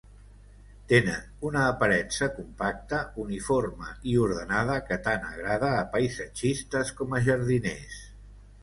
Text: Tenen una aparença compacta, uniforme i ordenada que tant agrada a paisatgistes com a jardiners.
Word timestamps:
Tenen 0.91 1.27
una 1.49 1.65
aparença 1.73 2.29
compacta, 2.39 3.03
uniforme 3.25 3.93
i 4.15 4.19
ordenada 4.25 4.79
que 4.89 4.99
tant 5.11 5.29
agrada 5.31 5.71
a 5.77 5.87
paisatgistes 5.95 6.95
com 7.03 7.17
a 7.21 7.25
jardiners. 7.31 8.03